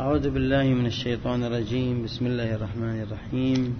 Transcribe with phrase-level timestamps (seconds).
[0.00, 2.04] أعوذ بالله من الشيطان الرجيم.
[2.04, 3.76] بسم الله الرحمن الرحيم.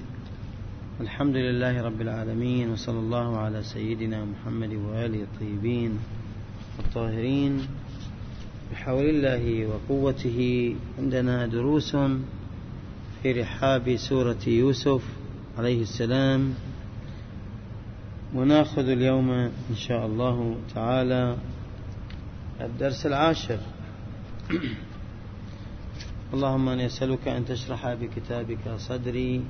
[1.00, 5.98] الحمد لله رب العالمين وصلى الله على سيدنا محمد وآله الطيبين
[6.78, 7.68] الطاهرين.
[8.72, 10.38] بحول الله وقوته
[10.98, 11.96] عندنا دروس
[13.22, 15.02] في رحاب سورة يوسف
[15.58, 16.54] عليه السلام.
[18.34, 19.30] وناخذ اليوم
[19.70, 21.36] إن شاء الله تعالى
[22.60, 23.58] الدرس العاشر.
[26.34, 29.40] اللهم أنا أسألك أن تشرح بكتابك صدري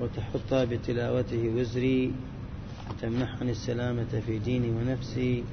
[0.00, 2.12] وتحط بتلاوته وزري
[2.90, 5.44] وتمنحني السلامة في ديني ونفسي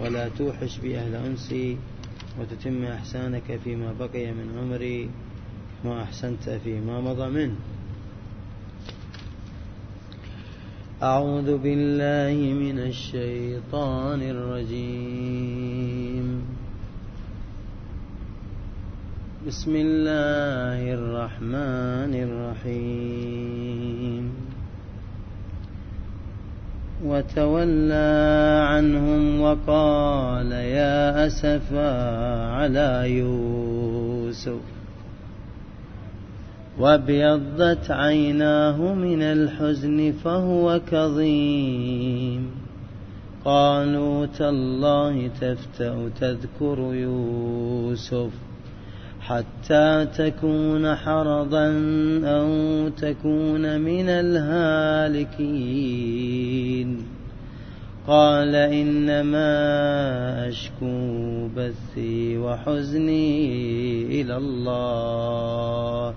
[0.00, 1.76] ولا توحش بي أهل أنسي
[2.40, 5.10] وتتم إحسانك فيما بقي من عمري
[5.84, 7.56] ما أحسنت فيما مضى منه.
[11.02, 16.03] أعوذ بالله من الشيطان الرجيم.
[19.46, 22.14] بسم الله الرحمن
[22.64, 24.32] الرحيم.
[27.04, 31.92] وتولى عنهم وقال يا أسفا
[32.46, 34.60] على يوسف.
[36.78, 42.50] وابيضت عيناه من الحزن فهو كظيم.
[43.44, 48.30] قالوا تالله تفتأ تذكر يوسف.
[49.26, 51.66] حتى تكون حرضا
[52.24, 55.34] أو تكون من الهالكين.
[58.06, 59.48] قال إنما
[60.48, 66.14] أشكو بثي وحزني إلى الله.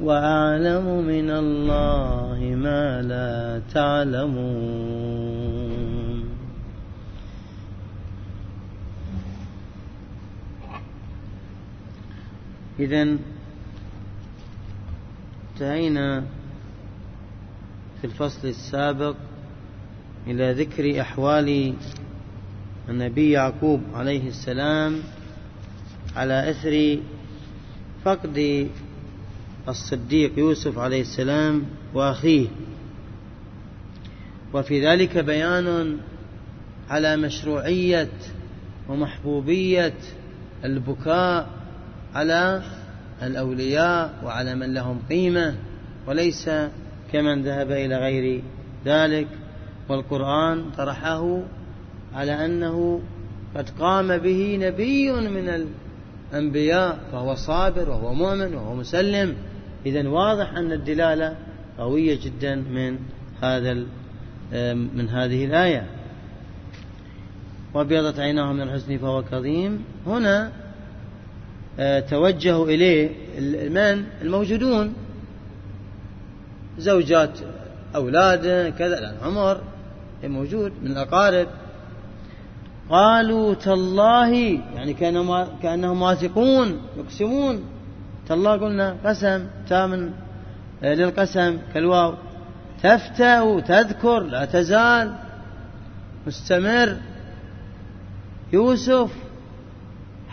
[0.00, 5.31] وأعلم من الله ما لا تعلمون.
[12.80, 13.18] إذا
[15.54, 16.24] انتهينا
[18.00, 19.16] في الفصل السابق
[20.26, 21.74] إلى ذكر أحوال
[22.88, 24.98] النبي يعقوب عليه السلام
[26.16, 26.98] على أثر
[28.04, 28.68] فقد
[29.68, 31.62] الصديق يوسف عليه السلام
[31.94, 32.48] وأخيه.
[34.54, 35.98] وفي ذلك بيان
[36.90, 38.12] على مشروعية
[38.88, 39.94] ومحبوبية
[40.64, 41.61] البكاء
[42.14, 42.62] على
[43.22, 45.54] الأولياء وعلى من لهم قيمة
[46.06, 46.50] وليس
[47.12, 48.42] كمن ذهب إلى غير
[48.86, 49.28] ذلك.
[49.88, 51.40] والقرآن طرحه
[52.14, 53.00] على أنه
[53.56, 55.66] قد قام به نبي من
[56.32, 59.34] الأنبياء فهو صابر وهو مؤمن وهو مسلم.
[59.86, 61.36] إذا واضح أن الدلالة
[61.78, 62.98] قوية جدا من
[63.42, 63.74] هذا
[64.74, 65.86] من هذه الآية.
[67.74, 69.84] وابيضت عيناه من الحزن فهو كظيم.
[70.06, 70.52] هنا
[72.10, 73.08] توجهوا إليه
[73.68, 74.94] من الموجودون.
[76.78, 77.38] زوجات
[77.94, 79.60] أولاده كذا لأن عمر
[80.24, 81.46] موجود من الأقارب.
[82.90, 87.64] قالوا تالله يعني كأنهم, كأنهم واثقون يقسمون.
[88.28, 90.10] تالله قلنا قسم تامن
[90.82, 92.14] آه، للقسم كالواو.
[92.82, 95.12] تفتأ تذكر لا تزال.
[96.26, 96.96] مستمر.
[98.52, 99.10] يوسف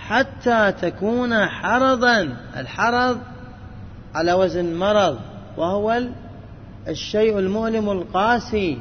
[0.09, 2.37] حتى تكون حرضا.
[2.57, 3.19] الحرض
[4.15, 5.19] على وزن مرض
[5.57, 6.01] وهو
[6.87, 8.77] الشيء المؤلم القاسي.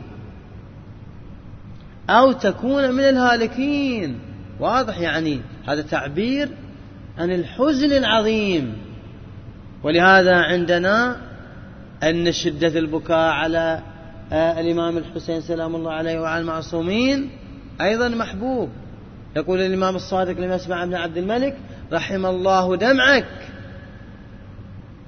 [2.11, 4.19] أو تكون من الهالكين.
[4.61, 6.49] واضح يعني هذا تعبير
[7.19, 8.77] عن الحزن العظيم.
[9.83, 11.17] ولهذا عندنا
[12.03, 13.81] أن شدة البكاء على
[14.33, 17.31] آه، الإمام الحسين سلام الله عليه وعلى المعصومين.
[17.81, 18.69] أيضا محبوب.
[19.39, 21.57] يقول الإمام الصادق لما يسمع ابن عبد الملك
[21.93, 23.25] رحم الله دمعك.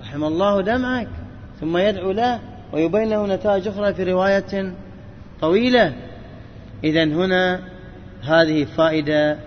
[0.01, 1.09] رحم الله دمعك.
[1.61, 2.41] ثم يدعو له
[2.73, 4.73] ويبين له نتائج أخرى في رواية
[5.41, 5.93] طويلة.
[6.85, 7.61] إذا هنا
[8.23, 9.39] هذه فائدة.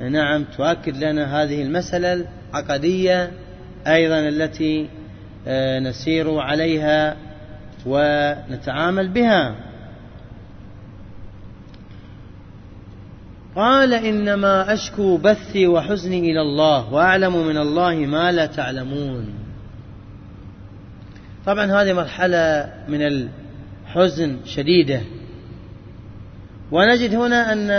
[0.00, 3.30] نعم تؤكد لنا هذه المسألة العقدية
[3.86, 4.88] أيضا التي
[5.48, 7.16] آه، نسير عليها
[7.86, 9.65] ونتعامل بها.
[13.56, 19.34] قال إنما أشكو بثي وحزني إلى الله وأعلم من الله ما لا تعلمون.
[21.46, 25.00] طبعا هذه مرحلة من الحزن شديدة.
[26.72, 27.70] ونجد هنا أن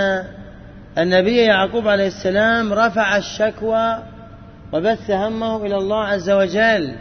[0.98, 4.04] النبي يعقوب عليه السلام رفع الشكوى
[4.74, 6.96] وبث همه إلى الله عز وجل.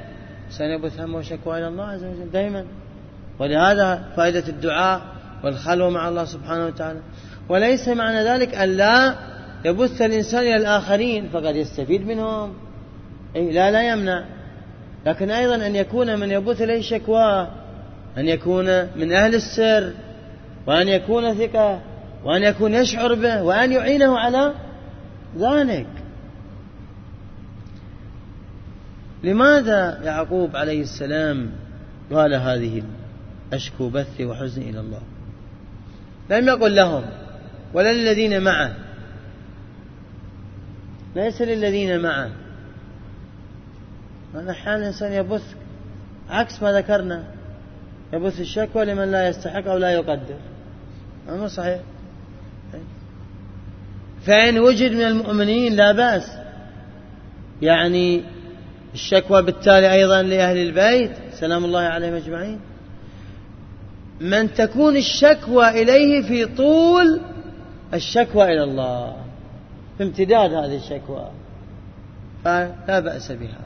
[0.51, 2.65] سنبث همه شكوى إلى الله عز وجل دائما
[3.39, 5.01] ولهذا فائدة الدعاء
[5.45, 7.01] والخلوة مع الله سبحانه وتعالى.
[7.49, 9.15] وليس معنى ذلك أن لا
[9.65, 12.55] يبث الإنسان إلى الآخرين فقد يستفيد منهم.
[13.37, 14.25] أي لا لا يمنع.
[15.07, 17.49] لكن أيضا أن يكون من يبث إليه شكواه
[18.19, 18.67] أن يكون
[18.97, 19.93] من أهل السر
[20.67, 21.81] وأن يكون ثقة
[22.25, 24.55] وأن يكون يشعر به وأن يعينه على
[25.39, 25.87] ذلك.
[29.25, 31.51] لماذا يعقوب عليه السلام
[32.13, 32.83] قال هذه
[33.53, 35.01] أشكو بثي وحزني إلى الله؟
[36.31, 37.05] لم يقل لهم.
[37.75, 38.77] ولا للذين معه.
[41.17, 42.31] ليس للذين معه.
[44.51, 45.55] أحيانا الإنسان يبث
[46.31, 47.25] عكس ما ذكرنا.
[48.13, 50.37] يبث الشكوى لمن لا يستحق أو لا يقدر.
[51.29, 51.81] هذا صحيح؟
[54.27, 56.33] فإن وجد من المؤمنين لا بأس.
[57.63, 58.23] يعني
[58.95, 61.11] الشكوى بالتالي أيضا لأهل البيت.
[61.33, 62.61] سلام الله عليهم أجمعين.
[64.21, 67.21] من تكون الشكوى إليه في طول
[67.95, 69.17] الشكوى إلى الله
[70.01, 71.31] امتداد هذه الشكوى.
[72.45, 73.61] فلا بأس بها.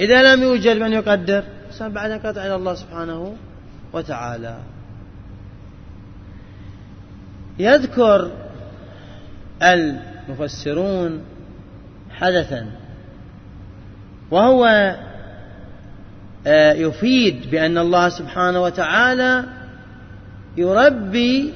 [0.00, 1.44] إذا لم يوجد من يقدر
[1.80, 3.36] بعد قطع إلى الله سبحانه
[3.92, 4.58] وتعالى.
[7.58, 8.30] يذكر
[9.62, 11.22] المفسرون
[12.10, 12.66] حدثا
[14.30, 14.66] وهو
[16.46, 19.44] آه، يفيد بأن الله سبحانه وتعالى
[20.56, 21.52] يربي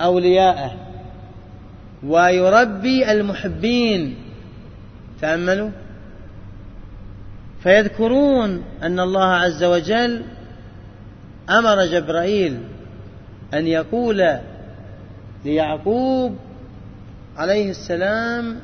[0.00, 0.76] أولياءه
[2.04, 4.16] ويربي المحبين.
[5.20, 5.70] تأملوا؟
[7.62, 10.22] فيذكرون أن الله عز وجل
[11.50, 12.60] أمر جبرائيل
[13.54, 14.38] أن يقول
[15.44, 16.36] ليعقوب
[17.36, 18.60] عليه السلام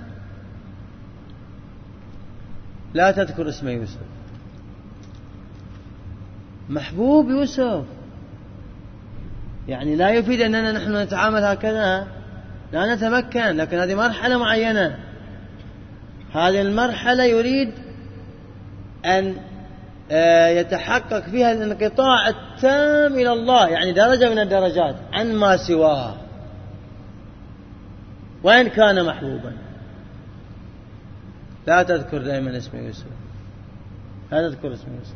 [2.95, 3.99] لا تذكر اسم يوسف.
[6.69, 7.85] محبوب يوسف.
[9.69, 12.07] يعني لا يفيد أننا نحن نتعامل هكذا.
[12.73, 14.99] لا نتمكن لكن هذه مرحلة معينة.
[16.35, 17.73] هذه المرحلة يريد
[19.05, 19.37] أن
[20.11, 26.15] آه، يتحقق فيها الانقطاع التام إلى الله يعني درجة من الدرجات عن ما سواه
[28.43, 29.53] وإن كان محبوبا.
[31.67, 33.07] لا تذكر دائما اسم يوسف.
[34.33, 35.15] لا تذكر اسم يوسف.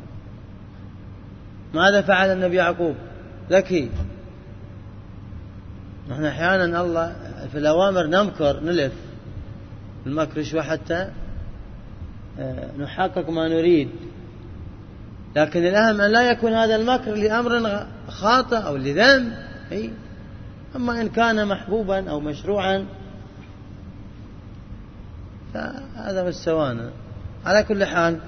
[1.73, 2.95] ماذا فعل النبي يعقوب؟
[3.49, 3.89] ذكي.
[6.09, 7.15] نحن أحيانا الله
[7.51, 8.93] في الأوامر نمكر نلف.
[10.05, 11.09] المكر شوي حتى
[12.39, 13.89] آه، نحقق ما نريد.
[15.35, 19.33] لكن الأهم أن لا يكون هذا المكر لأمر خاطئ أو لذنب.
[19.71, 19.91] أي
[20.75, 22.85] أما إن كان محبوبا أو مشروعا
[25.53, 26.89] فهذا مستوانا
[27.45, 28.19] على كل حال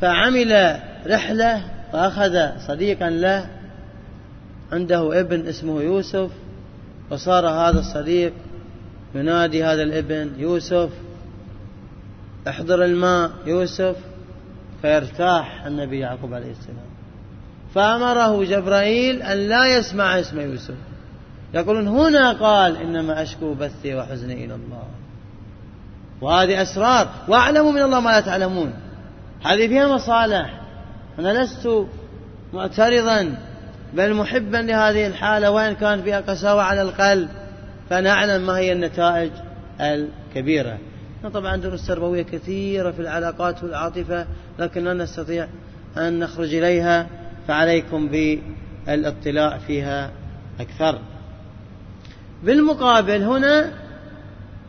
[0.00, 1.62] فعمل رحلة
[1.92, 3.61] وأخذ صديقا له
[4.72, 6.30] عنده ابن اسمه يوسف
[7.10, 8.32] وصار هذا الصديق
[9.14, 10.90] ينادي هذا الابن يوسف
[12.48, 13.96] احضر الماء يوسف
[14.82, 16.92] فيرتاح النبي يعقوب عليه السلام.
[17.74, 20.74] فأمره جبرائيل أن لا يسمع اسم يوسف.
[21.54, 24.84] يقولون هنا قال إنما أشكو بثي وحزني إلى الله.
[26.20, 28.72] وهذه أسرار وأعلم من الله ما لا تعلمون.
[29.44, 30.60] هذه فيها مصالح.
[31.18, 31.86] أنا لست
[32.52, 33.36] معترضا.
[33.94, 37.28] بل محبا لهذه الحالة وإن كان فيها قساوة على القلب
[37.90, 39.30] فنعلم ما هي النتائج
[39.80, 40.78] الكبيرة.
[41.34, 44.26] طبعا دروس تربوية كثيرة في العلاقات والعاطفة
[44.58, 45.48] لكن لا نستطيع
[45.96, 47.06] أن نخرج إليها
[47.48, 50.10] فعليكم بالاطلاع فيها
[50.60, 50.98] أكثر.
[52.42, 53.72] بالمقابل هنا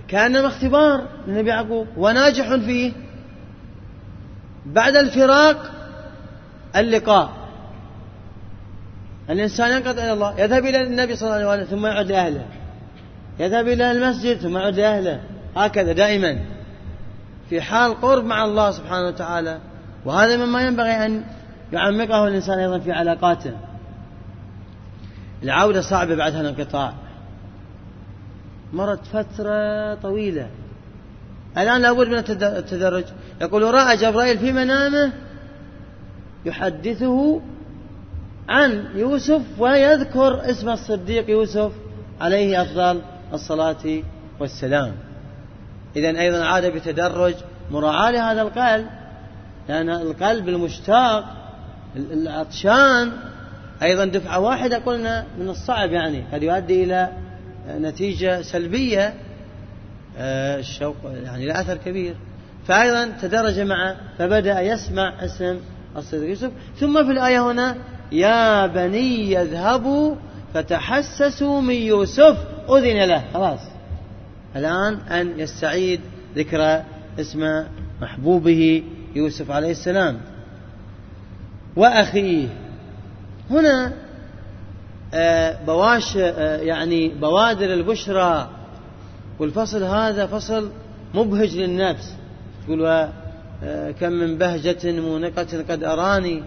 [0.08, 2.92] كان اختبار للنبي يعقوب وناجح فيه.
[4.65, 5.72] بعد الفراق
[6.75, 7.43] اللقاء.
[9.30, 10.39] الإنسان ينقطع إلى الله.
[10.39, 12.46] يذهب إلى النبي صلى الله عليه وسلم ثم يعود لأهله
[13.39, 15.20] يذهب إلى المسجد ثم يعود لأهله
[15.56, 16.39] هكذا دائما.
[17.50, 19.60] في حال قرب مع الله سبحانه وتعالى.
[20.06, 21.24] وهذا مما ينبغي أن
[21.74, 23.51] يعمقه الإنسان أيضا في علاقاته.
[25.44, 26.94] العودة صعبة بعد هذا الانقطاع
[28.74, 30.48] مرت فترة طويلة.
[31.58, 33.03] الآن لابد من التدرج.
[33.42, 35.12] يقول رأى جبرائيل في منامه
[36.46, 37.42] يحدثه
[38.50, 41.72] عن يوسف ويذكر اسم الصديق يوسف
[42.22, 43.02] عليه أفضل
[43.34, 44.02] الصلاة
[44.40, 44.94] والسلام.
[45.96, 47.36] إذا أيضا عاد بتدرج
[47.72, 48.88] مراعاة لهذا القلب
[49.70, 51.26] لأن القلب المشتاق
[51.96, 53.12] العطشان
[53.84, 57.10] أيضا دفعة واحدة قلنا من الصعب يعني قد يؤدي إلى
[57.70, 59.14] نتيجة سلبية
[60.18, 62.16] آه، الشوق يعني له أثر كبير.
[62.68, 65.60] فأيضا تدرج معه فبدأ يسمع اسم
[65.98, 66.52] الصديق يوسف.
[66.80, 67.76] ثم في الآية هنا
[68.13, 70.15] يا بني اذهبوا
[70.53, 72.38] فتحسسوا من يوسف.
[72.70, 73.24] أذن له.
[73.34, 73.60] خلاص.
[74.55, 76.01] الآن أن يستعيد
[76.36, 76.84] ذكر
[77.20, 77.63] اسم
[78.01, 78.84] محبوبه
[79.15, 80.17] يوسف عليه السلام.
[81.75, 82.48] وأخيه.
[83.51, 83.93] هنا
[85.13, 88.50] آه، بواش آه، يعني بوادر البشرى.
[89.39, 90.72] والفصل هذا فصل
[91.13, 92.15] مبهج للنفس.
[92.65, 96.43] تقول آه، كم من بهجة مونقة قد أراني.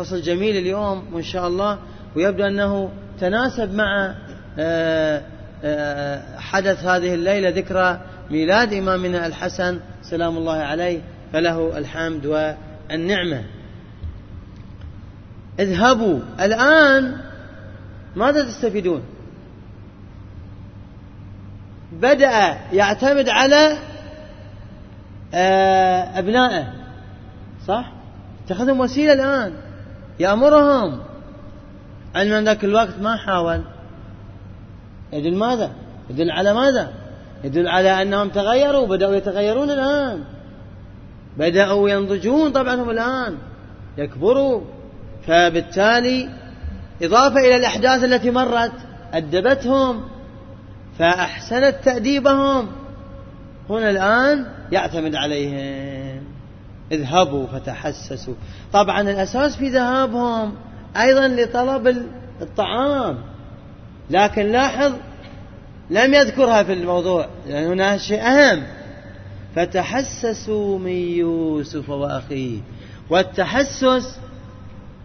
[0.00, 1.78] فصل جميل اليوم وإن شاء الله.
[2.16, 2.90] ويبدو أنه
[3.20, 4.14] تناسب مع
[6.38, 11.00] حدث هذه الليلة ذكرى ميلاد إمامنا الحسن سلام الله عليه
[11.32, 13.44] فله الحمد والنعمة.
[15.60, 17.16] اذهبوا الآن.
[18.16, 19.02] ماذا تستفيدون؟
[21.92, 23.76] بدأ يعتمد على
[25.34, 26.72] آه، أبنائه
[27.66, 27.92] صح؟
[28.46, 29.52] اتخذهم وسيلة الآن.
[30.20, 31.00] يأمرهم.
[32.14, 33.62] علما ذاك الوقت ما حاول.
[35.12, 35.70] يدل ماذا؟
[36.10, 36.92] يدل على ماذا؟
[37.44, 40.24] يدل على أنهم تغيروا بدأوا يتغيرون الآن.
[41.38, 43.36] بدأوا ينضجون طبعا هم الآن.
[43.98, 44.60] يكبروا.
[45.26, 46.28] فبالتالي
[47.02, 48.72] إضافة إلى الأحداث التي مرت
[49.12, 50.04] أدبتهم
[50.98, 52.68] فأحسنت تأديبهم.
[53.70, 55.99] هنا الآن يعتمد عليهم.
[56.92, 58.34] اذهبوا فتحسسوا.
[58.72, 60.54] طبعا الأساس في ذهابهم
[60.96, 62.06] أيضا لطلب
[62.42, 63.18] الطعام.
[64.10, 64.92] لكن لاحظ
[65.90, 68.62] لم يذكرها في الموضوع لأن هنا شيء أهم.
[69.56, 72.60] فتحسسوا من يوسف وأخيه.
[73.10, 74.18] والتحسس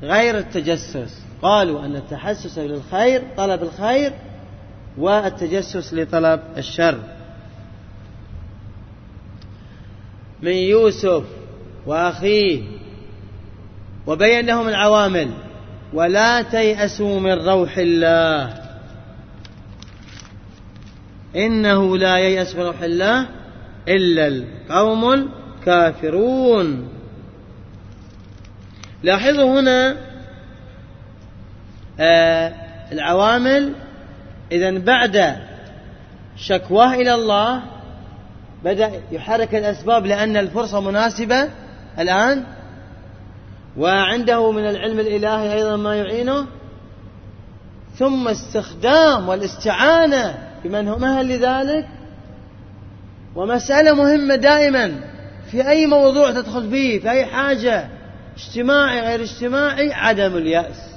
[0.04, 1.22] غير التجسس.
[1.42, 4.14] قالوا أن التحسس للخير طلب الخير
[4.98, 7.00] والتجسس لطلب الشر.
[10.42, 11.24] من يوسف
[11.86, 12.64] وأخيه
[14.08, 15.32] وبين لهم العوامل
[15.94, 18.54] ولا تيأسوا من روح الله.
[21.36, 23.28] إنه لا ييأس من روح الله
[23.88, 26.90] إلا القوم الكافرون.
[29.04, 29.98] لاحظوا هنا
[32.00, 32.54] آه
[32.92, 33.74] العوامل.
[34.52, 35.36] إذا بعد
[36.38, 37.62] شكواه إلى الله
[38.64, 41.50] بدأ يحرك الأسباب لأن الفرصة مناسبة
[42.00, 42.44] الآن؟
[43.78, 46.48] وعنده من العلم الإلهي أيضا ما يعينه؟
[47.98, 51.88] ثم استخدام والاستعانة بمن هم أهل لذلك؟
[53.36, 55.00] ومسألة مهمة دائما.
[55.52, 57.88] في أي موضوع تدخل فيه؟ في أي حاجة؟
[58.38, 60.96] اجتماعي غير اجتماعي؟ عدم اليأس.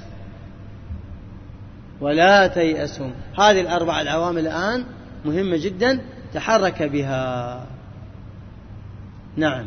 [2.00, 4.84] ولا تيأسوا هذه الأربع العوامل الآن
[5.24, 6.00] مهمة جدا.
[6.34, 7.66] تحرك بها.
[9.36, 9.66] نعم.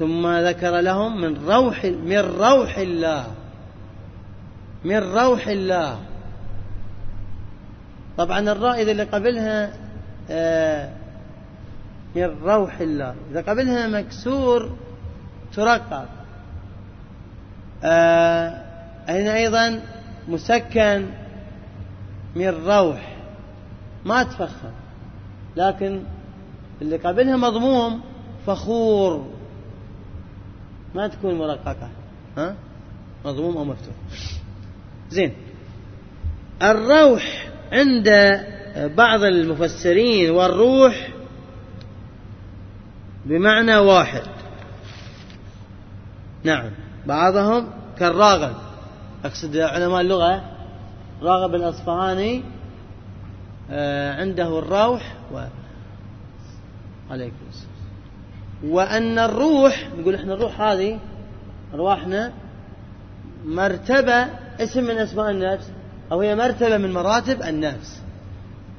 [0.00, 3.26] ثم ذكر لهم من روح من روح الله
[4.84, 5.98] من روح الله.
[8.18, 9.72] طبعا الراء إذا اللي قبلها
[10.30, 10.90] آه
[12.16, 13.14] من روح الله.
[13.30, 14.76] إذا قبلها مكسور
[15.54, 16.08] ترقق
[17.84, 18.62] آه
[19.08, 19.80] هنا أيضا
[20.28, 21.06] مسكن
[22.36, 23.16] من روح.
[24.04, 24.72] ما تفخم
[25.56, 26.02] لكن
[26.82, 28.00] اللي قبلها مضموم
[28.46, 29.39] فخور.
[30.94, 31.88] ما تكون مرققة.
[32.36, 32.54] ها؟
[33.24, 33.94] مضموم أو مفتوح.
[35.10, 35.34] زين.
[36.62, 38.08] الروح عند
[38.76, 41.08] بعض المفسرين والروح
[43.24, 44.22] بمعنى واحد.
[46.44, 46.70] نعم.
[47.06, 48.56] بعضهم كالراغب.
[49.24, 50.44] أقصد علماء اللغة.
[51.22, 52.42] راغب الأصفهاني
[53.70, 55.44] آه، عنده الروح و
[57.10, 57.69] عليكم السلام.
[58.64, 60.98] وأن الروح نقول إحنا الروح هذه
[61.74, 62.32] أرواحنا
[63.44, 64.26] مرتبة
[64.60, 65.70] اسم من أسماء النفس
[66.12, 68.02] أو هي مرتبة من مراتب النفس.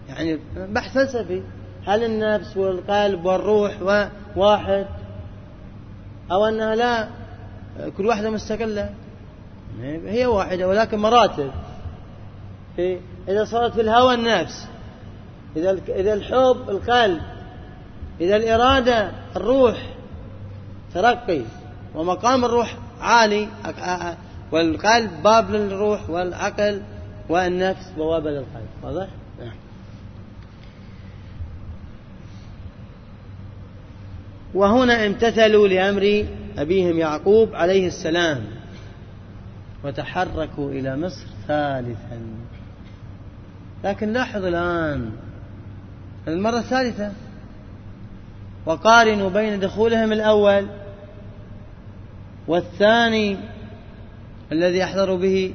[0.10, 1.42] يعني بحث فلسفي.
[1.86, 3.74] هل النفس والقلب والروح
[4.36, 4.86] واحد
[6.32, 7.08] أو أنها لا
[7.98, 8.90] كل واحدة مستقلة؟
[10.06, 11.52] هي واحدة ولكن مراتب.
[13.28, 14.68] إذا صارت في الهوى النفس
[15.56, 17.22] إذا إذا الحب القلب
[18.22, 19.78] إذا الإرادة الروح
[20.94, 21.42] ترقي
[21.96, 23.48] ومقام الروح عالي
[24.52, 26.82] والقلب باب للروح والعقل
[27.30, 28.68] والنفس بوابة للقلب.
[28.84, 29.08] واضح؟
[29.40, 29.56] نعم.
[34.54, 36.26] وهنا امتثلوا لأمر
[36.58, 38.44] أبيهم يعقوب عليه السلام
[39.84, 42.22] وتحركوا إلى مصر ثالثا.
[43.84, 45.12] لكن لاحظ الآن
[46.28, 47.12] المرة الثالثة
[48.66, 50.68] وقارنوا بين دخولهم الأول
[52.48, 53.38] والثاني
[54.52, 55.54] الذي أحضروا به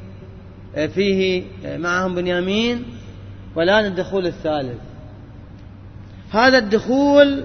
[0.75, 2.85] فيه معهم بنيامين
[3.55, 4.79] والآن الدخول الثالث.
[6.31, 7.45] هذا الدخول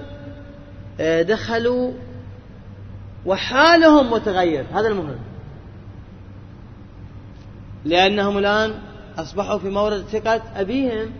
[1.00, 1.92] آه، دخلوا
[3.26, 5.18] وحالهم متغير هذا المهم.
[7.84, 8.74] لأنهم الآن
[9.18, 11.10] أصبحوا في مورد ثقة أبيهم.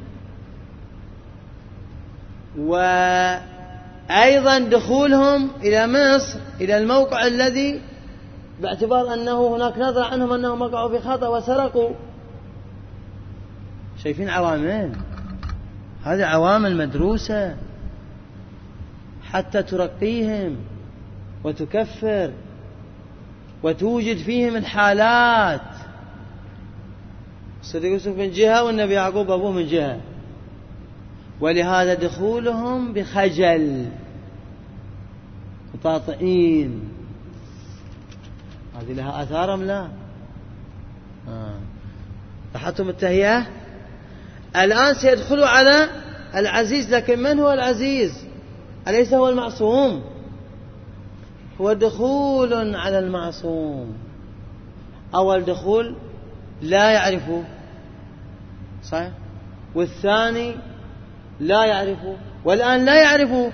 [4.10, 7.80] وأيضا دخولهم إلى مصر إلى الموقع الذي
[8.62, 11.90] باعتبار أنه هناك نظر عنهم أنهم وقعوا في خطأ وسرقوا.
[14.04, 14.92] شايفين عوامل؟
[16.04, 17.56] هذه عوامل مدروسة.
[19.30, 20.56] حتى ترقيهم
[21.44, 22.32] وتكفر
[23.62, 25.60] وتوجد فيهم الحالات.
[27.62, 30.00] صدق يوسف من جهة والنبي يعقوب أبوه من جهة.
[31.42, 33.86] ولهذا دخولهم بخجل
[35.74, 36.88] مطاطئين
[38.74, 39.88] هذه لها آثار أم لا؟
[41.28, 41.58] آه.
[42.88, 43.46] التهيئة؟
[44.56, 45.88] الآن سيدخلوا على
[46.34, 48.24] العزيز لكن من هو العزيز؟
[48.88, 50.02] أليس هو المعصوم؟
[51.60, 53.94] هو دخول على المعصوم.
[55.14, 55.96] أول دخول
[56.62, 57.44] لا يعرفه
[58.84, 59.12] صحيح؟
[59.74, 60.71] والثاني
[61.42, 63.52] لا يعرفه والآن لا يعرفه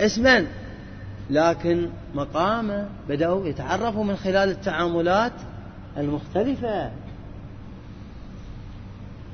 [0.00, 0.46] اسما
[1.30, 5.32] لكن مقامه بدأوا يتعرفوا من خلال التعاملات
[5.96, 6.90] المختلفة.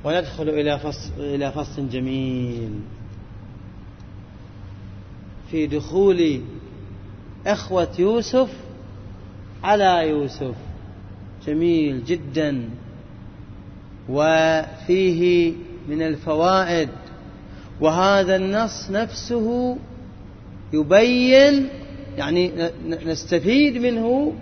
[0.04, 2.80] وندخل إلى فصل, إلى فصل جميل.
[5.50, 6.40] في دخول
[7.46, 8.50] إخوة يوسف
[9.64, 10.54] على يوسف.
[11.46, 12.70] جميل جدا.
[14.08, 15.52] وفيه
[15.88, 16.88] من الفوائد
[17.80, 19.76] وهذا النص نفسه
[20.72, 21.68] يبين
[22.16, 22.70] يعني
[23.06, 24.32] نستفيد منه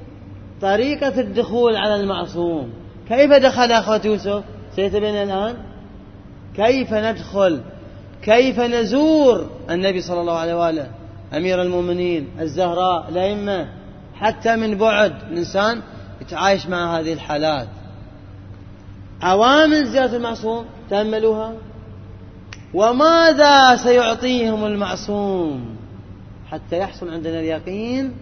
[0.60, 2.72] طريقة الدخول على المعصوم.
[3.08, 4.44] كيف دخل أخوة يوسف؟
[4.76, 5.56] سيتبين الآن
[6.56, 7.60] كيف ندخل؟
[8.22, 10.90] كيف نزور النبي صلى الله عليه وآله؟
[11.36, 13.68] أمير المؤمنين الزهراء الأئمة
[14.14, 15.80] حتى من بعد الإنسان
[16.20, 17.68] يتعايش مع هذه الحالات.
[19.22, 21.52] عوامل زيارة المعصوم تأملوها؟
[22.74, 25.76] وماذا سيعطيهم المعصوم
[26.50, 28.12] حتى يحصل عندنا اليقين؟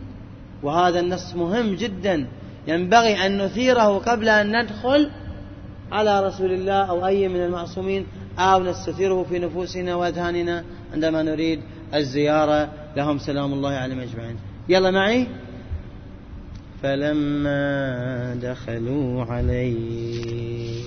[0.63, 2.27] وهذا النص مهم جدا.
[2.67, 5.11] ينبغي أن نثيره قبل أن ندخل
[5.93, 8.07] على رسول الله أو أي من المعصومين
[8.39, 11.61] أو نستثيره في نفوسنا وأذهاننا عندما نريد
[11.95, 12.69] الزيارة.
[12.97, 14.37] لهم سلام الله عليهم أجمعين.
[14.69, 15.27] يلا معي.
[16.83, 20.85] فلما دخلوا عليه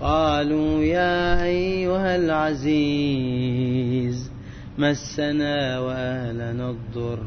[0.00, 3.56] قالوا يا أيها العزيز
[4.78, 7.18] مسنا وأهلنا الضر.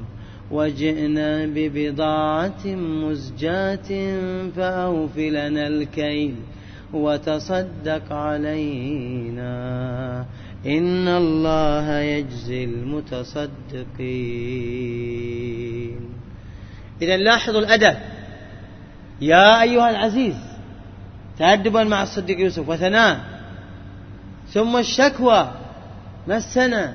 [0.52, 4.20] وجئنا ببضاعة مزجاة
[4.56, 6.36] فأوفلنا الكيل.
[6.94, 9.56] وتصدق علينا
[10.66, 13.90] إن الله يجزي المتصدقين.
[17.02, 17.98] إذا لاحظوا الأدب.
[19.22, 20.49] يا أيها العزيز
[21.40, 23.20] تأدبا مع الصديق يوسف وثناء.
[24.54, 25.52] ثم الشكوى
[26.28, 26.94] مسنا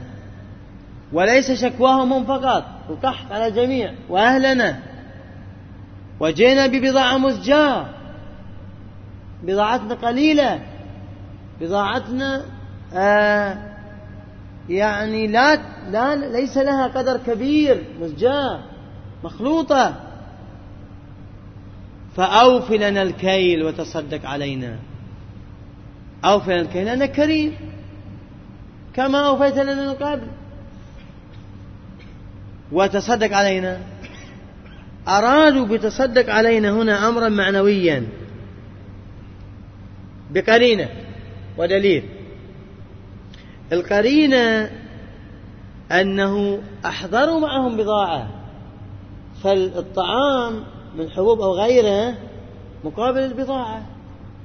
[1.12, 4.78] وليس شكواهم هم فقط القحط على الجميع وأهلنا.
[6.20, 7.87] وجينا ببضاعة مزجاة
[9.42, 10.61] بضاعتنا قليلة
[11.61, 12.42] بضاعتنا
[12.94, 13.59] آه
[14.68, 15.59] يعني لا
[15.90, 18.61] لا ليس لها قدر كبير مزجاة
[19.24, 19.94] مخلوطة.
[22.16, 24.79] فأوف لنا الكيل وتصدق علينا.
[26.24, 27.55] أوف لنا الكيل لأنك كريم.
[28.94, 30.27] كما أوفيت لنا من قبل.
[32.72, 33.81] وتصدق علينا.
[35.09, 38.07] أرادوا بتصدق علينا هنا أمرا معنويا.
[40.31, 40.88] بقرينة
[41.59, 42.03] ودليل.
[43.72, 44.70] القرينة
[45.92, 48.31] أنه أحضروا معهم بضاعة.
[49.42, 50.64] فالطعام
[50.98, 52.14] من حبوب أو غيره
[52.85, 53.83] مقابل البضاعة.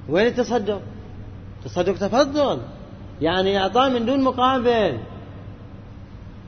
[0.10, 0.82] وين التصدق؟
[1.66, 2.62] تصدق تفضل.
[3.22, 4.98] يعني إعطاء من دون مقابل.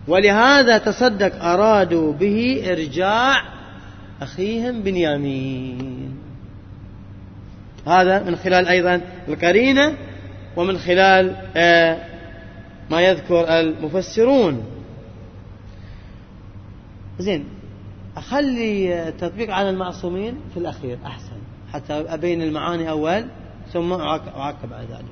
[0.08, 3.44] ولهذا تصدق أرادوا به إرجاع
[4.22, 6.18] أخيهم بنيامين.
[7.88, 9.98] هذا من خلال أيضا القرينة
[10.58, 11.98] ومن خلال آه،
[12.90, 14.64] ما يذكر المفسرون.
[17.20, 17.61] زين
[18.22, 21.38] أخلي تطبيق على المعصومين في الأخير أحسن
[21.74, 23.26] حتى أبين المعاني أول
[23.74, 25.06] ثم أعقب على ذلك.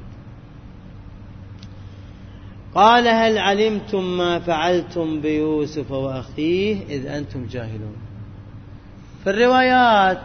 [2.76, 7.95] قال هل علمتم ما فعلتم بيوسف وأخيه إذ أنتم جاهلون؟
[9.24, 10.24] في الروايات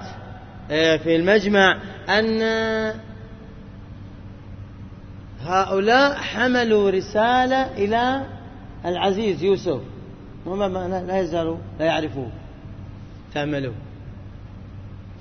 [0.70, 2.42] آه، في المجمع أن
[5.40, 8.26] هؤلاء حملوا رسالة إلى
[8.84, 9.80] العزيز يوسف.
[10.46, 10.68] وما
[11.06, 12.28] لا يزالوا لا يعرفوا
[13.34, 13.74] تعملوا.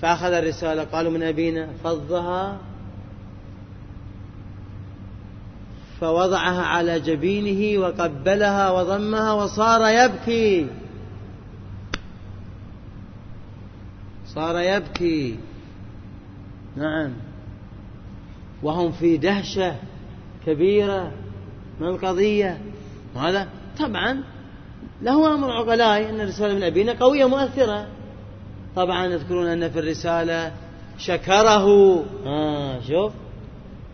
[0.02, 2.58] فأخذ الرسالة قالوا من أبينا فضها
[6.02, 10.68] فوضعها على جبينه وقبلها وضمها وصار يبكي.
[14.26, 15.40] صار يبكي.
[16.76, 17.14] نعم.
[18.64, 19.76] وهم في دهشة
[20.46, 21.12] كبيرة
[21.80, 22.62] من القضية.
[23.16, 23.48] وهذا
[23.80, 24.24] طبعا
[25.02, 27.88] له أمر عقلاء أن الرسالة من أبينا قوية مؤثرة.
[28.76, 30.52] طبعا يذكرون أن في الرسالة
[30.98, 31.66] شكره
[32.26, 33.14] آه شوف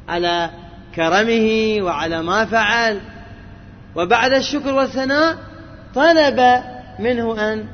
[0.08, 0.50] على
[0.96, 3.02] كرمه وعلى ما فعل.
[3.96, 5.38] وبعد الشكر والثناء
[5.96, 6.40] طلب
[7.00, 7.66] منه أن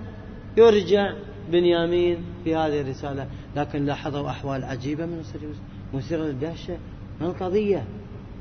[0.58, 1.13] يرجع
[1.52, 3.28] بنيامين في هذه الرسالة.
[3.56, 5.24] لكن لاحظوا أحوال عجيبة من
[5.94, 6.78] مثيرة للدهشة
[7.22, 7.84] من القضية؟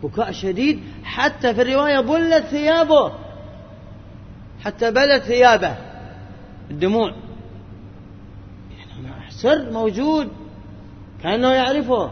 [0.03, 0.81] بكاء شديد.
[1.05, 3.13] حتى في الرواية بلت ثيابه.
[4.65, 5.77] حتى بلت ثيابه.
[6.71, 7.15] الدموع.
[9.45, 10.29] سر موجود
[11.23, 12.11] كأنه يعرفه.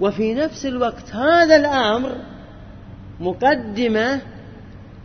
[0.00, 2.16] وفي نفس الوقت هذا الأمر
[3.20, 4.20] مقدمة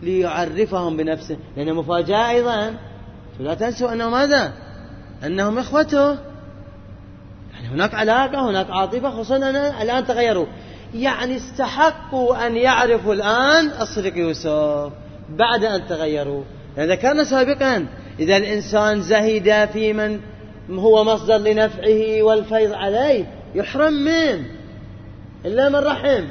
[0.01, 1.37] ليعرفهم بنفسه.
[1.57, 2.73] لأن مفاجأة أيضا
[3.39, 4.53] لا تنسوا أنه ماذا؟
[5.25, 6.09] أنهم إخوته.
[7.53, 10.45] يعني هناك علاقة هناك عاطفة خصوصا أنا الآن تغيروا.
[10.93, 14.91] يعني استحقوا أن يعرفوا الآن الصديق يوسف
[15.29, 16.43] بعد أن تغيروا.
[16.77, 17.85] يعني ذكرنا سابقا
[18.19, 20.19] إذا الإنسان زهد في من
[20.69, 23.25] هو مصدر لنفعه والفيض عليه.
[23.55, 24.45] يحرم منه
[25.45, 26.23] إلا من رحم.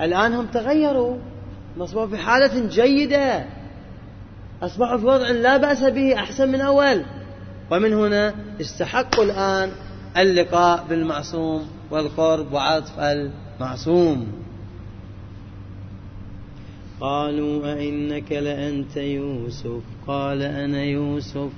[0.00, 1.16] الآن هم تغيروا.
[1.80, 3.44] أصبحوا في حالة جيدة.
[4.62, 7.02] أصبحوا في وضع لا بأس به أحسن من أول.
[7.70, 9.70] ومن هنا استحقوا الآن
[10.16, 14.32] اللقاء بالمعصوم والقرب وعطف المعصوم.
[17.00, 21.50] قالوا أئنك لأنت يوسف؟ قال أنا يوسف.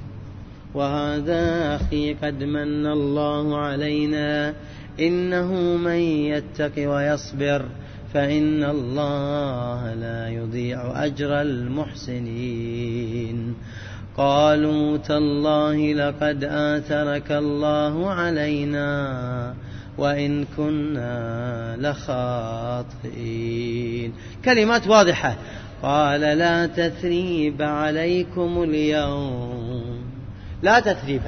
[0.75, 4.55] وهذا أخي قد من الله علينا.
[5.01, 7.65] إنه من يتق ويصبر
[8.15, 13.55] فإن الله لا يضيع أجر المحسنين.
[14.17, 19.55] قالوا تالله لقد آثرك الله علينا
[19.99, 22.93] وإن كنا لخاطئين.
[24.45, 25.37] كلمات واضحة.
[25.83, 29.62] قال لا تثريب عليكم اليوم.
[30.63, 31.23] لا تثريب.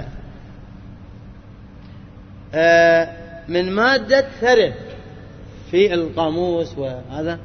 [2.54, 3.08] آه
[3.48, 4.72] من مادة ثرب
[5.70, 7.38] في القاموس وهذا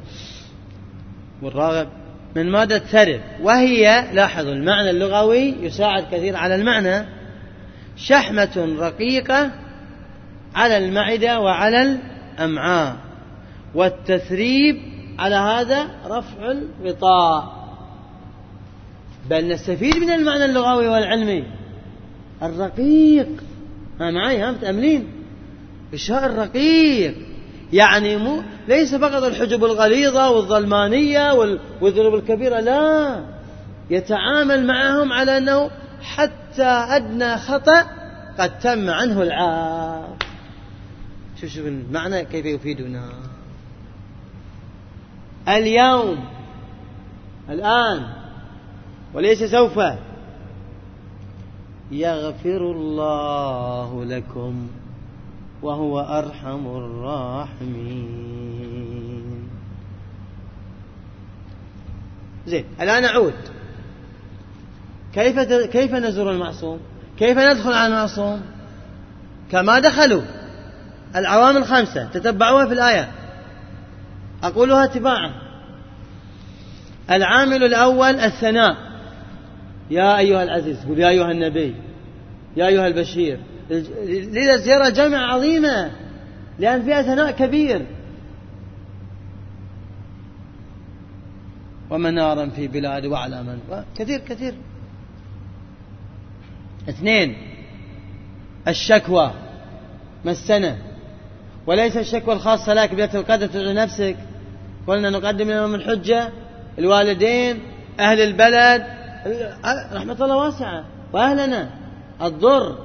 [1.41, 1.87] والراغب.
[2.35, 7.05] من مادة ثرب وهي لاحظوا المعنى اللغوي يساعد كثير على المعنى.
[7.97, 9.51] شحمة رقيقة
[10.55, 11.99] على المعدة وعلى
[12.37, 12.95] الأمعاء.
[13.75, 14.81] والتثريب
[15.19, 17.59] على هذا رفع الغطاء.
[19.29, 21.58] بل نستفيد من المعنى اللغوي والعلمي.
[22.43, 23.27] الرقيق.
[23.99, 25.07] ها معي ها متأملين؟
[25.93, 27.15] الشاء الرقيق.
[27.73, 31.33] يعني مو ليس فقط الحجب الغليظة والظلمانية
[31.81, 33.23] والذنوب الكبيرة لا.
[33.89, 35.69] يتعامل معهم على أنه
[36.01, 37.85] حتى أدنى خطأ
[38.39, 40.15] قد تم عنه العار
[41.41, 43.09] شوف شوف المعنى كيف يفيدنا.
[45.47, 46.25] اليوم
[47.49, 48.05] الآن
[49.13, 49.79] وليس سوف
[51.91, 54.67] يغفر الله لكم
[55.61, 58.29] وهو أرحم الراحمين.
[62.47, 63.33] زين الآن نعود
[65.13, 65.39] كيف
[65.71, 66.79] كيف نزور المعصوم؟
[67.17, 68.41] كيف ندخل على المعصوم؟
[69.51, 70.21] كما دخلوا
[71.15, 73.11] العوامل الخمسة تتبعوها في الآية.
[74.43, 75.33] أقولها تباعا
[77.11, 78.88] العامل الأول الثناء.
[79.89, 81.75] يا أيها العزيز قل يا أيها النبي
[82.57, 83.39] يا أيها البشير
[84.05, 85.91] لذا الزيارة جامعة عظيمة
[86.59, 87.85] لأن فيها ثناء كبير.
[91.89, 93.57] ومنارا في بلاد وعلاما
[93.95, 94.53] كثير كثير.
[96.89, 97.37] اثنين
[98.67, 99.33] الشكوى
[100.25, 100.77] مسنا.
[101.67, 104.15] وليس الشكوى الخاصة لك بيت القدر تدعو نفسك.
[104.87, 106.29] قلنا نقدم لهم الحجة
[106.79, 107.59] الوالدين
[107.99, 108.98] أهل البلد
[109.93, 110.83] رحمة الله واسعة.
[111.13, 111.69] وأهلنا
[112.21, 112.75] الضر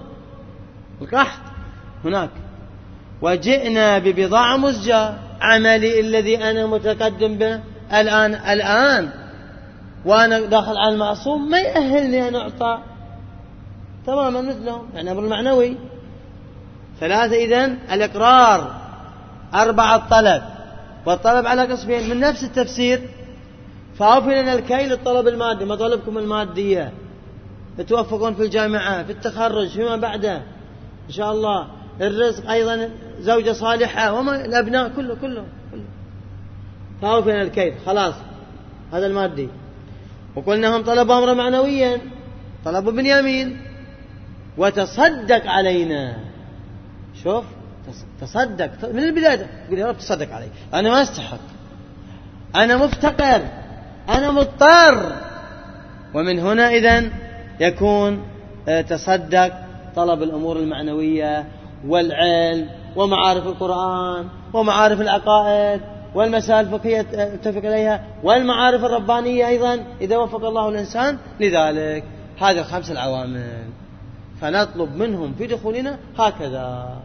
[1.02, 1.40] القحط
[2.04, 2.30] هناك.
[3.22, 5.14] وجئنا ببضاعة مزجاة.
[5.40, 7.60] عملي الذي أنا متقدم به
[8.00, 9.10] الآن الآن.
[10.04, 12.78] وأنا داخل على المعصوم ما يأهلني أن أعطى.
[14.06, 15.76] تماما مثلهم يعني أمر معنوي.
[17.00, 18.74] ثلاثة إذن الإقرار.
[19.54, 20.42] أربعة الطلب.
[21.06, 23.08] والطلب على قسمين من نفس التفسير
[23.98, 26.92] فأوفي لنا الكيل الطلب المادي مطالبكم المادية.
[27.88, 30.36] توفقون في الجامعة في التخرج فيما بعده.
[31.06, 31.68] إن شاء الله.
[32.00, 35.84] الرزق أيضا زوجة صالحة وما الأبناء كله كله كله
[37.02, 38.14] فأوفي لنا الكيل خلاص.
[38.92, 39.48] هذا المادي.
[40.36, 42.00] وقلنا هم طلبوا أمرا معنويا.
[42.64, 43.60] طلبوا بنيامين
[44.58, 46.16] وتصدق علينا.
[47.22, 47.44] شوف
[48.20, 48.70] تصدق.
[48.92, 50.48] من البداية يقول يا رب تصدق علي.
[50.74, 51.38] أنا ما أستحق.
[52.56, 53.42] أنا مفتقر.
[54.08, 55.12] أنا مضطر.
[56.14, 57.10] ومن هنا إذن
[57.60, 58.22] يكون
[58.68, 59.52] آه، تصدق
[59.96, 61.46] طلب الأمور المعنوية
[61.86, 65.80] والعلم ومعارف القرآن ومعارف العقائد
[66.14, 72.04] والمسائل الفقهية اتفق عليها والمعارف الربانية أيضا إذا وفق الله الإنسان لذلك.
[72.38, 73.62] هذه الخمس العوامل.
[74.40, 76.96] فنطلب منهم في دخولنا هكذا.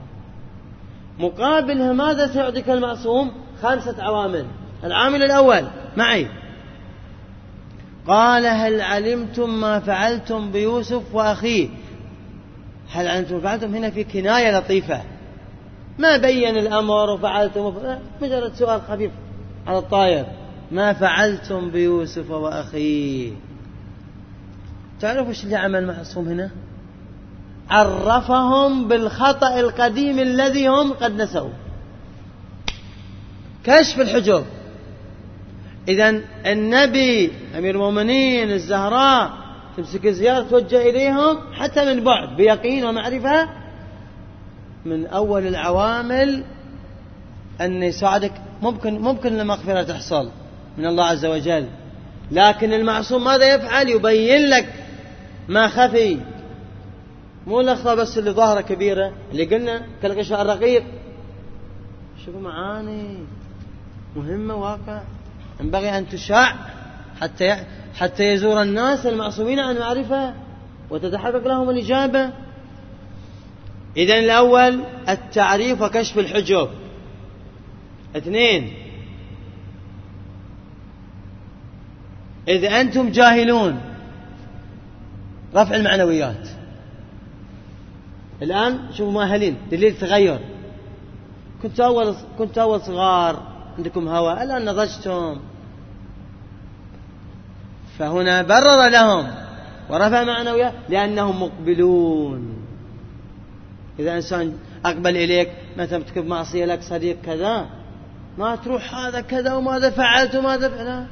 [1.20, 3.32] مقابلها ماذا سيعطيك المعصوم؟
[3.62, 4.46] خمسة عوامل.
[4.84, 5.64] العامل الأول
[5.98, 6.28] معي.
[8.10, 11.69] قال هل علمتم ما فعلتم بيوسف وأخيه؟
[12.91, 15.02] هل علمتم فعلتم؟ هنا في كناية لطيفة.
[16.00, 17.74] ما بين الأمر وفعلتم
[18.22, 19.12] مجرد سؤال خفيف
[19.67, 20.26] على الطاير.
[20.72, 23.32] ما فعلتم بيوسف وأخيه؟
[25.02, 26.52] تعرفوا إيش اللي عمل معصوم هنا؟
[27.69, 31.50] عرفهم بالخطأ القديم الذي هم قد نسوا.
[33.63, 34.45] كشف الحجب
[35.88, 39.32] إذا النبي أمير المؤمنين الزهراء
[39.78, 43.50] تمسك الزيارة توجه إليهم حتى من بعد بيقين ومعرفة
[44.86, 46.44] من أول العوامل
[47.62, 48.34] أن يساعدك.
[48.62, 50.30] ممكن ممكن المغفرة تحصل
[50.78, 51.70] من الله عز وجل
[52.32, 54.74] لكن المعصوم ماذا يفعل؟ يبين لك
[55.48, 56.20] ما خفي.
[57.48, 60.84] مو الأخطاء بس اللي ظاهرة كبيرة اللي قلنا كالغشاء الرقيق
[62.26, 63.18] شوفوا معاني
[64.15, 65.02] مهمة واقع.
[65.60, 66.56] ينبغي أن تشاع
[67.22, 67.58] حتى
[67.95, 70.34] حتى يزور الناس المعصومين عن معرفة
[70.89, 72.32] وتتحقق لهم الإجابة.
[73.98, 76.69] إذا الأول التعريف وكشف الحجب.
[78.15, 78.74] اثنين.
[82.48, 83.82] إذا أنتم جاهلون.
[85.56, 86.48] رفع المعنويات.
[88.41, 89.58] الآن شوفوا مؤهلين.
[89.72, 90.39] دليل تغير.
[91.63, 93.49] كنت أول كنت أول صغار.
[93.80, 95.39] عندكم هوى الآن نضجتم.
[98.00, 99.28] فهنا برر لهم.
[99.89, 102.65] ورفع معنويات لأنهم مقبلون.
[104.00, 107.65] إذا إنسان أقبل إليك مثلا ارتكب معصية لك صديق كذا
[108.38, 111.08] ما تروح هذا كذا وماذا فعلت وماذا فعلت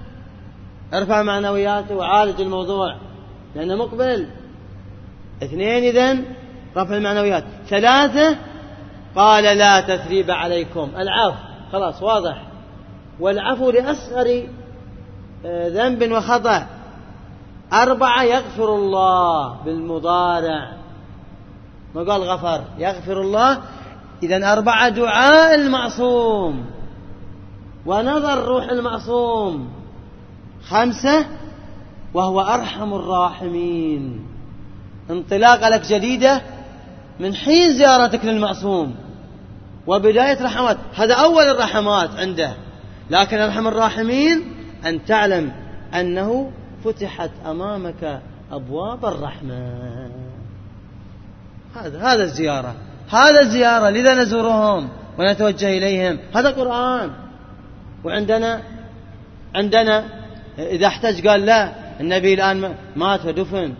[0.93, 2.97] ارفع معنوياته وعالج الموضوع
[3.55, 4.27] لأنه مقبل.
[5.43, 6.25] اثنين إذن
[6.77, 8.37] رفع المعنويات ثلاثة
[9.15, 10.91] قال لا تثريب عليكم.
[10.97, 11.37] العفو.
[11.71, 12.46] خلاص واضح.
[13.19, 14.43] والعفو لأصغر
[15.45, 16.67] آه، ذنب وخطأ.
[17.73, 20.71] أربعة يغفر الله بالمضارع.
[21.95, 23.61] ما قال غفر؟ يغفر الله.
[24.23, 26.65] إذا أربعة دعاء المعصوم.
[27.85, 29.69] ونظر روح المعصوم.
[30.69, 31.25] خمسة
[32.13, 34.25] وهو أرحم الراحمين.
[35.09, 36.41] انطلاقة لك جديدة
[37.19, 38.95] من حين زيارتك للمعصوم.
[39.87, 40.77] وبداية رحمات.
[40.95, 42.66] هذا أول الرحمات عنده.
[43.09, 44.41] لكن أرحم الراحمين
[44.85, 45.51] أن تعلم
[45.93, 46.51] أنه
[46.83, 50.09] فتحت أمامك أبواب الرحمة.
[51.75, 52.75] هذا هذا الزيارة.
[53.09, 54.89] هذا الزيارة لذا نزورهم
[55.19, 57.11] ونتوجه إليهم؟ هذا قرآن.
[58.03, 58.61] وعندنا
[59.55, 60.03] عندنا
[60.59, 63.73] إذا احتج قال لا النبي الآن مات ودفن.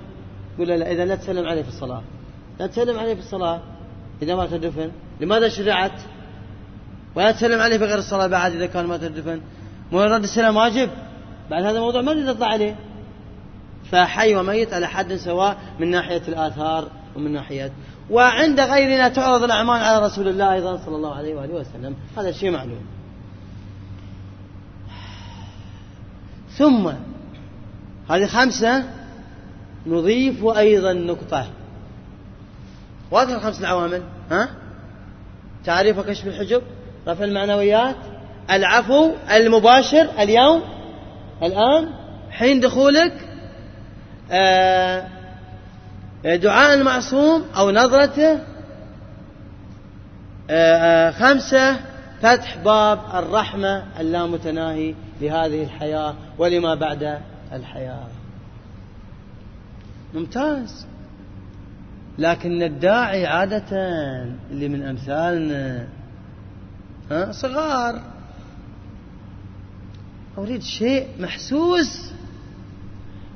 [0.56, 2.02] يقول لا إذا لا تسلم عليه في الصلاة.
[2.60, 3.62] لا تسلم عليه في الصلاة
[4.22, 4.92] إذا مات ودفن.
[5.22, 6.02] لماذا شرعت؟
[7.18, 9.42] ولا تسلم عليه في غير الصلاة بعد إذا كان مات ودفن
[9.92, 10.90] مجرد السلام واجب.
[11.50, 12.76] بعد هذا الموضوع ما نطلع عليه؟
[13.92, 17.72] فحي وميت على حد سواء من ناحية الآثار ومن ناحية.
[18.10, 21.96] وعند غيرنا تعرض الأعمال على رسول الله أيضا صلى الله عليه وآله وسلم.
[22.18, 22.82] هذا شيء معلوم.
[26.58, 26.92] ثم
[28.10, 28.84] هذه خمسة
[29.88, 31.48] نضيف أيضا نقطة.
[33.12, 34.02] واضح الخمس العوامل؟
[34.32, 34.50] ها؟
[35.66, 36.62] تعريف وكشف الحجب؟
[37.08, 37.96] رفع المعنويات.
[38.52, 40.62] العفو المباشر اليوم.
[41.44, 41.90] الآن
[42.32, 43.14] حين دخولك
[44.32, 45.08] آه
[46.24, 48.40] دعاء المعصوم أو نظرته
[50.50, 51.80] آه، آه، خمسة
[52.22, 57.20] فتح باب الرحمة اللامتناهي لهذه الحياة ولما بعد
[57.54, 58.08] الحياة.
[60.14, 60.88] ممتاز.
[62.18, 63.78] لكن الداعي عادة
[64.52, 65.88] اللي من أمثالنا
[67.12, 68.02] ها؟ صغار.
[70.38, 72.12] أريد شيء محسوس.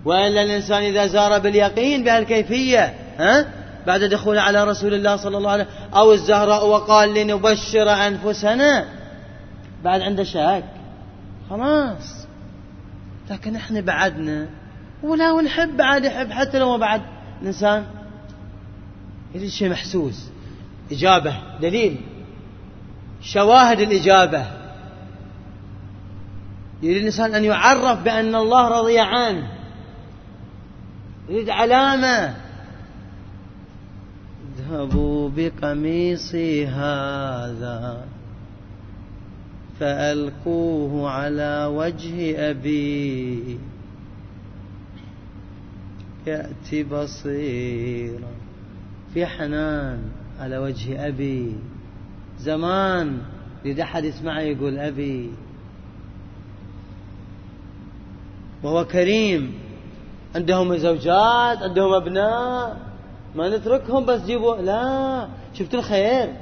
[0.06, 3.48] وإلا الإنسان إذا زار باليقين بهالكيفية ها؟
[3.88, 8.86] بعد دخوله على رسول الله صلى الله عليه وسلم أو الزهراء وقال لنبشر أنفسنا.
[9.84, 10.64] بعد عنده شك
[11.50, 12.28] خلاص.
[13.30, 14.48] لكن إحنا بعدنا.
[15.04, 17.02] ولا ونحب بعد يحب حتى لو بعد.
[17.42, 17.86] الإنسان
[19.36, 20.30] يريد شيء محسوس.
[20.92, 22.02] إجابة دليل.
[23.22, 24.46] شواهد الإجابة.
[26.82, 29.48] يريد الإنسان أن يعرف بأن الله رضي عنه.
[31.30, 32.36] يريد علامة.
[34.58, 38.06] اذهبوا بقميصي هذا
[39.80, 43.60] فألقوه على وجه أبي.
[46.28, 48.32] يأتي بصيرا
[49.14, 50.00] في حنان
[50.40, 51.56] على وجه أبي.
[52.42, 53.18] زمان
[53.66, 55.32] إذا أحد يسمعه يقول أبي
[58.64, 59.54] وهو كريم
[60.36, 62.78] عندهم زوجات عندهم أبناء
[63.36, 66.34] ما نتركهم بس جيبوا لا شفت الخير؟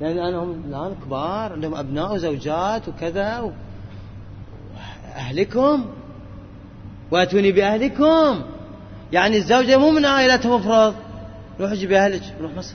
[0.00, 3.50] يعني أنا هم الآن كبار عندهم أبناء وزوجات وكذا و...
[5.16, 5.84] أهلكم
[7.10, 8.42] وأتوني بأهلكم؟
[9.12, 10.94] يعني الزوجة مو من عائلته مفرض
[11.60, 12.74] روح جيبي أهلك روح مصر.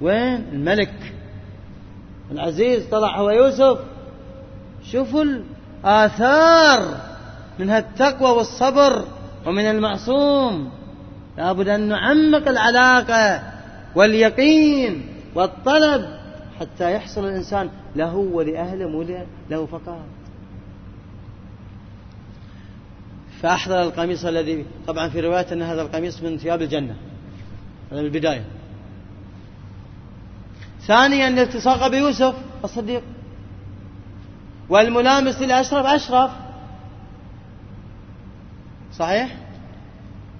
[0.00, 1.12] وين الملك؟
[2.30, 3.78] العزيز طلع هو يوسف.
[4.84, 7.00] شوفوا الآثار
[7.58, 9.04] من هالتقوى والصبر
[9.46, 10.70] ومن المعصوم.
[11.38, 13.42] لابد أن نعمق العلاقة
[13.94, 16.18] واليقين والطلب
[16.60, 19.04] حتى يحصل الإنسان له ولأهله مو
[19.50, 20.04] له فقط.
[23.42, 26.96] فأحضر القميص الذي طبعا في رواية أن هذا القميص من ثياب الجنة.
[27.92, 28.44] هذا من البداية.
[30.88, 33.02] ثانيا الالتصاق بيوسف الصديق.
[34.68, 36.30] والملامس للأشرف أشرف.
[38.92, 39.36] صحيح؟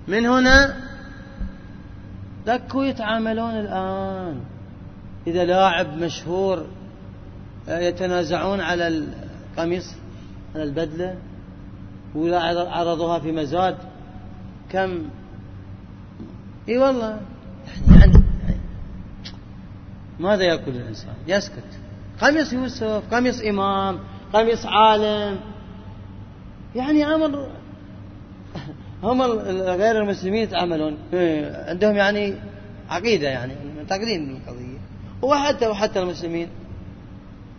[0.08, 0.76] من هنا
[2.46, 4.40] دكوا يتعاملون الآن.
[5.26, 6.66] إذا لاعب مشهور
[7.68, 9.94] يتنازعون على القميص
[10.54, 11.14] على البدلة
[12.14, 13.76] ولا عرضوها في مزاد.
[14.70, 15.02] كم؟
[16.68, 17.20] إي والله.
[17.90, 18.17] يعني
[20.20, 21.64] ماذا يقول الإنسان؟ يسكت.
[22.20, 23.98] قميص يوسف قميص إمام
[24.32, 25.40] قميص عالم.
[26.74, 27.48] يعني أمر
[29.02, 30.96] هم غير المسلمين يتعاملون.
[31.12, 32.34] إيه، عندهم يعني
[32.90, 34.78] عقيدة يعني معتقدين بالقضية
[35.22, 36.48] وحتى وحتى المسلمين.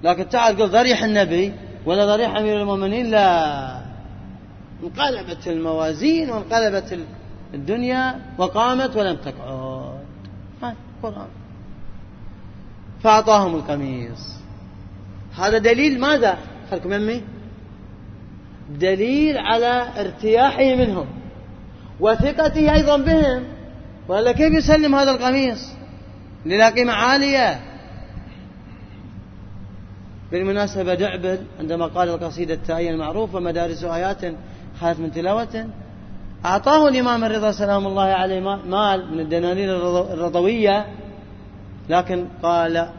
[0.03, 1.53] لكن تعال قل ضريح النبي
[1.85, 3.79] ولا ضريح أمير المؤمنين؟ لا.
[4.83, 6.99] انقلبت الموازين وانقلبت
[7.53, 9.99] الدنيا وقامت ولم تقعد.
[10.63, 11.27] القرآن
[13.03, 14.35] فأعطاهم القميص.
[15.37, 16.37] هذا دليل ماذا؟
[16.71, 17.21] خلكم يمي.
[18.79, 21.05] دليل على ارتياحه منهم
[21.99, 23.43] وثقته أيضا بهم.
[24.07, 25.79] ولا كيف يسلم هذا القميص؟
[26.45, 27.59] للا قيمة عالية
[30.31, 34.21] بالمناسبة دعبل عندما قال القصيدة التائية المعروفة مدارس آيات
[34.81, 35.67] خالت من تلاوة
[36.45, 39.75] أعطاه الإمام الرضا سلام الله عليه مال من الدنانير
[40.13, 40.85] الرضوية
[41.89, 42.89] لكن قال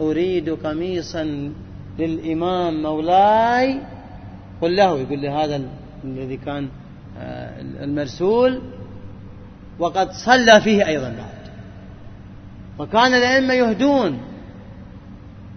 [0.00, 1.52] أريد قميصا
[1.98, 3.80] للإمام مولاي.
[4.62, 5.62] قل له يقول له هذا
[6.04, 6.68] الذي كان
[7.18, 8.60] آه، المرسول.
[9.78, 11.38] وقد صلى فيه أيضا بعد.
[12.78, 14.20] وكان الأئمة يهدون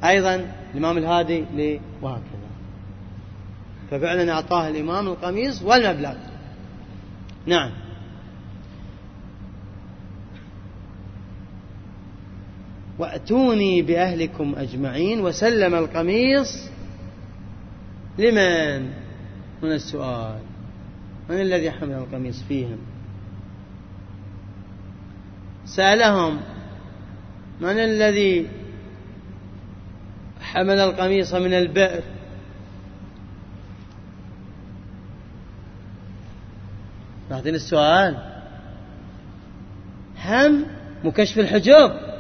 [0.04, 1.46] أيضا الإمام الهادي
[2.02, 2.42] وهكذا
[3.92, 6.14] ففعلا أعطاه الإمام القميص والمبلغ.
[7.46, 7.72] نعم.
[13.02, 16.70] وأتوني بأهلكم أجمعين وسلم القميص
[18.18, 18.92] لمن؟
[19.64, 20.40] هنا السؤال.
[21.30, 22.78] من الذي حمل القميص فيهم؟
[25.66, 26.42] سألهم
[27.62, 28.48] من الذي
[30.42, 32.04] حمل القميص من البئر؟
[37.30, 38.18] لاحظين السؤال.
[40.26, 40.66] هم
[41.04, 42.11] مكشف الحجوب.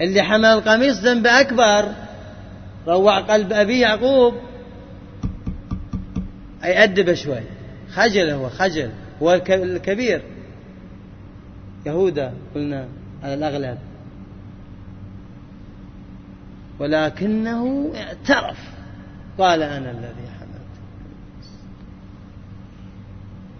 [0.00, 1.92] اللي حمل القميص ذنب أكبر.
[2.86, 4.34] روع قلب أبي يعقوب.
[6.64, 7.40] أي أدب شوي.
[7.92, 8.90] خجل هو خجل.
[9.22, 10.22] هو الكبير.
[11.86, 12.88] يهودا قلنا
[13.22, 13.78] على الأغلب.
[16.78, 18.58] ولكنه اعترف.
[19.38, 20.32] قال أنا الذي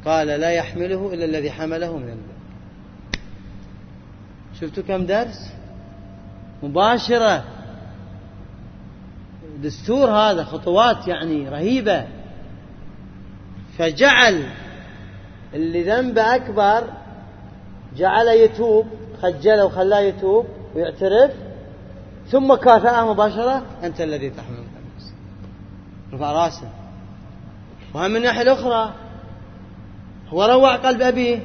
[0.05, 2.33] قال لا يحمله إلا الذي حمله من الماء
[4.61, 5.53] شفتوا كم درس؟
[6.63, 7.45] مباشرة.
[9.63, 12.07] دستور هذا خطوات يعني رهيبة.
[13.79, 14.47] فجعل
[15.55, 16.85] اللي ذنبه أكبر
[17.97, 18.87] جعل يتوب
[19.23, 21.31] خجله وخلاه يتوب ويعترف
[22.29, 23.63] ثم كافأه مباشرة.
[23.83, 24.73] أنت الذي تحمل
[26.13, 26.69] رفع رأسه.
[27.95, 28.93] وهم من الناحية الأخرى.
[30.29, 31.41] هو روع قلب أبيه.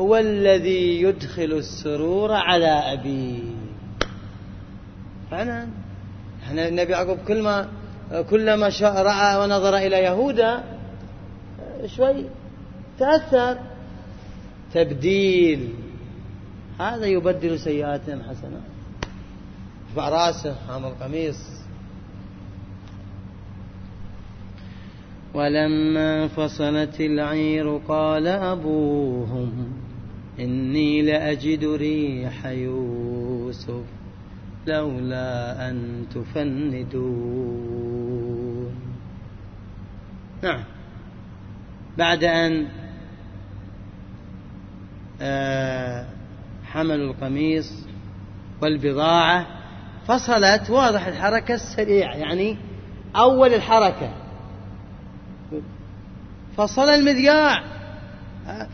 [0.00, 3.42] هو الذي يدخل السرور على أبيه.
[5.30, 5.68] فعلا
[6.52, 7.68] النبي يعقوب كل ما
[8.30, 10.64] كلما رأى ونظر إلى يهوذا
[11.96, 12.24] شوي
[12.98, 13.58] تأثر.
[14.74, 15.68] تبديل.
[16.80, 18.62] هذا يبدل سيئاتهم حسنات
[19.92, 21.36] رفع رأسه حامل قميص
[25.34, 29.72] ولما فصلت العير قال أبوهم
[30.38, 33.97] إني لأجد ريح يوسف.
[34.68, 37.58] لولا أن تفندون.
[40.42, 40.64] نعم.
[41.98, 42.68] بعد أن
[45.20, 46.06] آه،
[46.64, 47.86] حملوا القميص
[48.62, 49.46] والبضاعة
[50.06, 52.56] فصلت واضح الحركة السريعة يعني
[53.16, 54.10] أول الحركة.
[56.56, 57.62] فصل المذياع.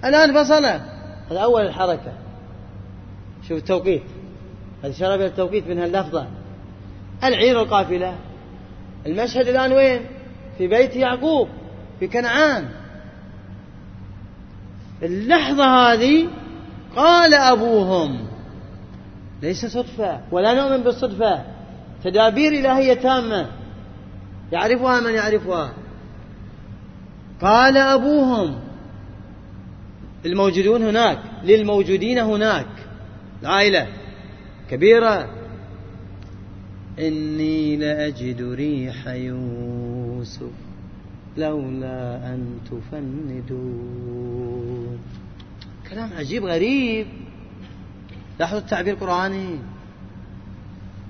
[0.05, 0.65] الآن فصل.
[1.31, 2.13] هذا أول الحركة.
[3.49, 4.03] شوف التوقيت.
[4.85, 6.27] هذا شرب التوقيت من هاللفظة
[7.25, 8.15] العير القافلة.
[9.07, 10.01] المشهد الآن وين؟
[10.59, 11.49] في بيت يعقوب
[12.01, 12.69] في كنعان.
[15.03, 16.29] اللحظة هذه
[16.97, 18.27] قال أبوهم.
[19.43, 21.45] ليس صدفة ولا نؤمن بالصدفة.
[22.05, 23.47] تدابير إلهية تامة.
[24.53, 25.73] يعرفها من يعرفها.
[27.43, 28.61] قال أبوهم.
[30.27, 32.67] الموجودون هناك للموجودين هناك.
[33.43, 34.04] العائلة
[34.71, 35.29] كبيرة.
[36.99, 40.51] إني لأجد ريح يوسف
[41.37, 44.19] لولا أن تفندون.
[45.91, 47.07] كلام عجيب غريب.
[48.41, 49.59] لاحظوا التعبير القرآني.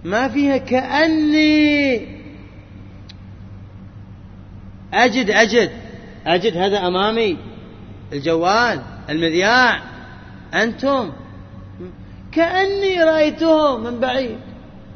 [0.04, 2.06] ما فيها كأني
[4.92, 5.70] أجد أجد
[6.26, 7.36] أجد هذا أمامي.
[8.12, 9.82] الجوال المذياع.
[10.54, 11.12] أنتم
[12.34, 14.38] كأني رأيتهم من بعيد.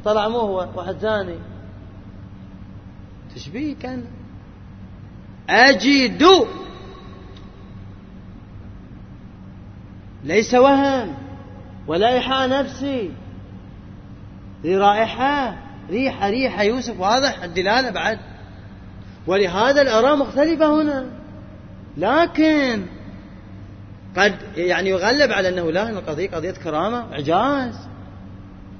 [0.05, 1.35] طلع مو هو واحد ثاني.
[3.35, 4.05] تشبيه كان.
[5.49, 6.23] أجد.
[10.23, 11.15] ليس وهم
[11.87, 13.11] ولا إيحاء نفسي.
[14.63, 15.57] ذي رائحة
[15.89, 16.99] ريحة ريحة يوسف.
[16.99, 18.19] واضح الدلالة بعد.
[19.27, 21.05] ولهذا الآراء مختلفة هنا.
[21.97, 22.85] لكن
[24.17, 27.75] قد يعني يغلب على أنه لا القضية قضية كرامة إعجاز.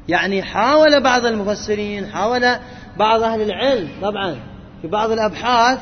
[0.07, 2.55] يعني حاول بعض المفسرين حاول
[2.97, 4.39] بعض أهل العلم طبعا
[4.82, 5.80] في بعض الأبحاث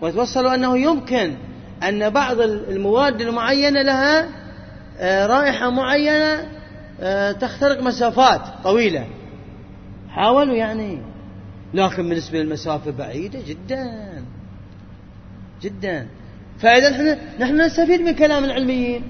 [0.00, 1.34] وتوصلوا أنه يمكن
[1.82, 4.28] أن بعض المواد المعينة لها
[4.98, 6.48] آه، رائحة معينة
[7.00, 9.06] آه، تخترق مسافات طويلة.
[10.10, 11.02] حاولوا يعني.
[11.74, 14.24] لكن بالنسبة للمسافة بعيدة جدا.
[15.62, 16.06] جدا.
[16.58, 19.02] فإذا نحن نحن نستفيد من كلام العلميين.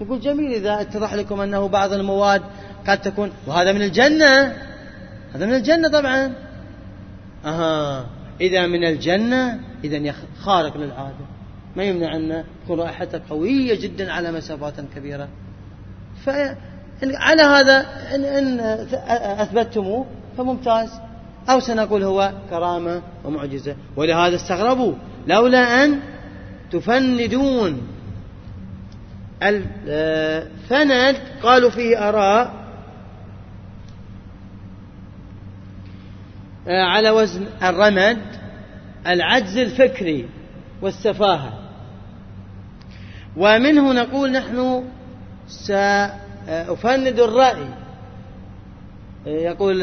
[0.00, 2.42] يقول جميل إذا اتضح لكم أنه بعض المواد
[2.88, 4.56] قد تكون وهذا من الجنة.
[5.34, 6.32] هذا من الجنة طبعا.
[7.44, 8.06] أها.
[8.40, 11.26] إذا من الجنة إذا خارق للعادة.
[11.76, 15.28] ما يمنع أن تكون رائحته قوية جدا على مسافات كبيرة.
[16.24, 18.60] فعلى هذا إن, إن
[19.40, 20.06] أثبتموه
[20.38, 20.90] فممتاز.
[21.50, 23.76] أو سنقول هو كرامة ومعجزة.
[23.96, 24.94] ولهذا استغربوا.
[25.26, 26.00] لولا أن
[26.72, 27.88] تفندون.
[29.42, 32.66] الفند قالوا فيه آراء.
[36.66, 38.22] على وزن الرمد
[39.06, 40.28] العجز الفكري
[40.82, 41.58] والسفاهة.
[43.36, 44.84] ومنه نقول نحن
[45.48, 47.68] سأفند الرأي.
[49.26, 49.82] يقول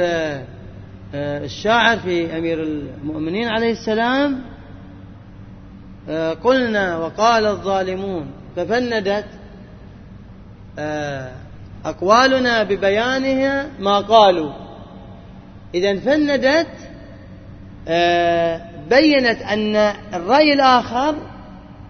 [1.16, 4.42] الشاعر في أمير المؤمنين عليه السلام
[6.44, 9.26] قلنا وقال الظالمون ففندت
[11.86, 14.52] أقوالنا ببيانها ما قالوا.
[15.76, 16.68] إذا فندت
[18.90, 19.76] بينت أن
[20.14, 21.16] الرأي الآخر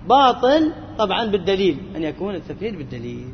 [0.10, 3.34] باطل طبعا بالدليل أن يكون التفهيد بالدليل.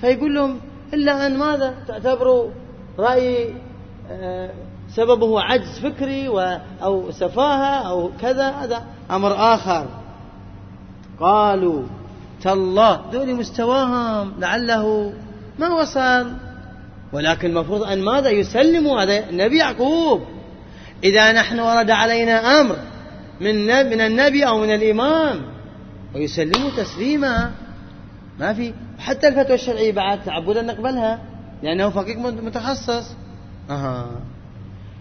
[0.00, 0.60] فيقول لهم
[0.94, 2.50] إلا أن ماذا؟ تعتبروا
[2.98, 3.54] رأي
[4.10, 4.50] آه،
[4.96, 6.28] سببه عجز فكري
[6.82, 9.86] أو سفاهة أو كذا هذا أمر آخر.
[11.20, 11.82] قالوا
[12.42, 15.12] تالله دول مستواهم لعله
[15.58, 16.32] ما وصل.
[17.12, 20.22] ولكن المفروض أن ماذا؟ يسلموا هذا النبي يعقوب.
[21.04, 22.76] إذا نحن ورد علينا أمر
[23.40, 25.42] من من النبي أو من الإمام
[26.14, 27.50] ويسلموا تسليما.
[28.38, 31.18] ما في حتى الفتوى الشرعية بعد تعبدا نقبلها
[31.62, 33.14] لأنه فقيق متخصص.
[33.70, 34.06] أها.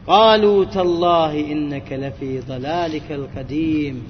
[0.08, 4.08] قالوا تالله إنك لفي ضلالك القديم.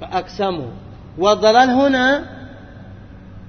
[0.00, 0.70] فأقسموا.
[1.18, 2.40] والضلال هنا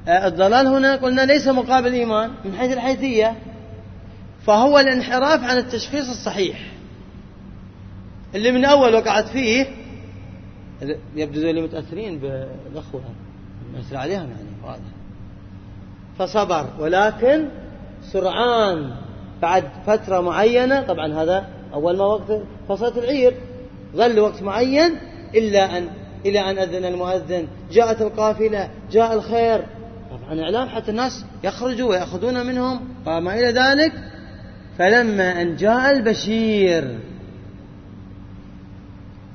[0.07, 3.35] الضلال هنا قلنا ليس مقابل الإيمان من حيث الحيثية
[4.45, 6.71] فهو الانحراف عن التشخيص الصحيح.
[8.35, 9.67] اللي من أول وقعت فيه
[11.15, 13.01] يبدو ذي متأثرين بالأخوة
[13.73, 14.81] مأثر عليهم يعني
[16.19, 16.67] فصبر.
[16.79, 17.47] ولكن
[18.01, 18.91] سرعان
[19.41, 23.33] بعد فترة معينة طبعا هذا أول ما وقت فصلت العير
[23.95, 24.97] ظل وقت معين
[25.35, 25.87] إلا أن
[26.25, 29.65] إلى أن أذن المؤذن جاءت القافلة جاء الخير.
[30.11, 32.79] طبعا إعلام حتى الناس يخرجوا ويأخذون منهم.
[33.05, 33.93] وما إلى ذلك
[34.77, 36.99] فلما أن جاء البشير.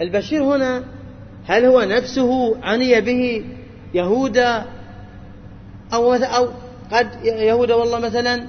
[0.01, 0.85] البشير هنا
[1.47, 3.45] هل هو نفسه عني به
[3.95, 4.65] يهودا
[5.95, 6.49] أو, أو
[6.93, 8.47] قد يهودا والله مثلا؟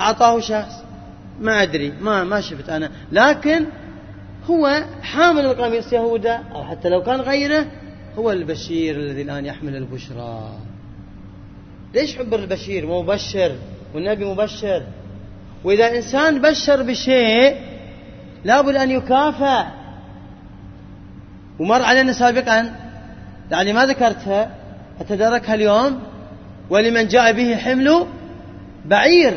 [0.00, 0.74] أعطاه شخص.
[1.40, 2.90] ما أدري ما ما شفت أنا.
[3.12, 3.64] لكن
[4.50, 7.66] هو حامل القميص يهودا أو حتى لو كان غيره
[8.18, 10.52] هو البشير الذي الآن يحمل البشرى.
[11.94, 13.56] ليش حب البشير؟ مبشر
[13.94, 14.82] والنبي مبشر.
[15.64, 17.56] وإذا إنسان بشر بشيء
[18.44, 19.66] لابد أن يكافأ.
[21.58, 22.74] ومر علينا سابقا
[23.50, 24.50] يعني ما ذكرتها
[25.00, 26.00] أتدركها اليوم
[26.70, 28.06] ولمن جاء به حمل
[28.88, 29.34] بعير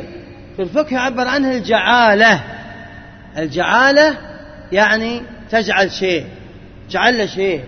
[0.56, 2.44] في الفقه يعبر عنها الجعالة.
[3.38, 4.18] الجعالة
[4.72, 6.26] يعني تجعل شيء
[6.90, 7.64] جعل له شيء.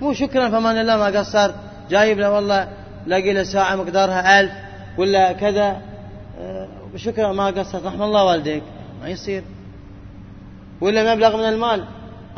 [0.00, 1.54] مو شكرا فمان الله ما قصرت
[1.90, 2.68] جايب له والله
[3.06, 4.52] لاقي له ساعة مقدارها ألف
[4.98, 5.80] ولا كذا.
[6.40, 8.62] آه، شكرا ما قصرت رحم الله والديك.
[9.02, 9.42] ما يصير.
[10.80, 11.84] ولا مبلغ من المال.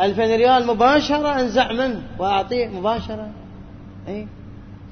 [0.01, 3.31] ألفين ريال مباشرة أنزع منه وأعطيه مباشرة.
[4.09, 4.27] أي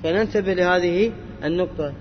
[0.03, 1.13] فننتبه لهذه
[1.45, 1.93] النقطة.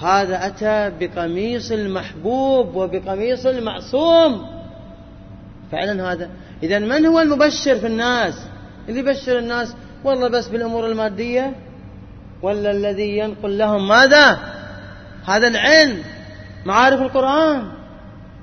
[0.00, 4.46] هذا أتى بقميص المحبوب وبقميص المعصوم.
[5.72, 6.30] فعلا هذا.
[6.62, 8.34] إذا من هو المبشر في الناس؟
[8.88, 9.74] اللي يبشر الناس
[10.04, 11.52] والله بس بالأمور المادية
[12.42, 14.38] ولا الذي ينقل لهم ماذا؟
[15.24, 16.02] هذا العلم
[16.66, 17.72] معارف القرآن.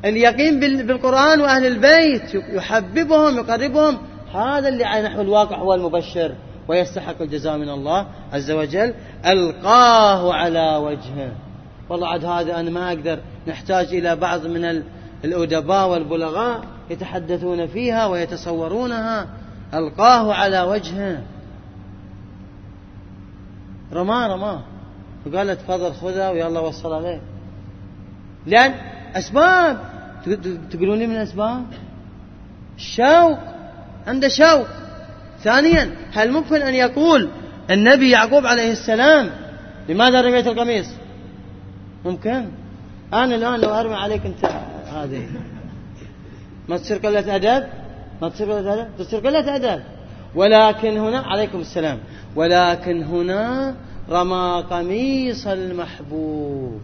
[0.05, 3.97] اليقين بالقرآن وأهل البيت يحببهم يقربهم.
[4.33, 6.35] هذا اللي على نحو الواقع هو المبشر.
[6.67, 8.93] ويستحق الجزاء من الله عز وجل.
[9.25, 11.46] ألقاه على وجهه.
[11.89, 13.19] والله عاد هذا أنا ما أقدر.
[13.47, 14.83] نحتاج إلى بعض من
[15.25, 19.27] الأدباء والبلغاء يتحدثون فيها ويتصورونها.
[19.73, 21.21] ألقاه على وجهه.
[23.93, 24.61] رماه رماه
[25.25, 27.21] وقال تفضل خذها ويلا وصل عليه.
[28.45, 28.73] لأن
[29.15, 29.77] أسباب.
[30.71, 31.65] تقولون لي من الأسباب
[32.77, 33.37] الشوق.
[34.07, 34.67] عنده شوق.
[35.43, 37.29] ثانيا هل ممكن أن يقول
[37.71, 39.29] النبي يعقوب عليه السلام
[39.89, 40.87] لماذا رميت القميص؟
[42.07, 42.45] ممكن؟
[43.13, 44.45] أنا الآن لو أرمي عليك أنت
[44.93, 45.27] هذه.
[46.69, 47.67] ما تصير قلة أدب؟
[48.21, 49.83] ما تصير قلة أدب؟ تصير قلة أدب.
[50.35, 51.99] ولكن هنا عليكم السلام.
[52.35, 53.75] ولكن هنا
[54.09, 56.79] رمى قميص المحبوب.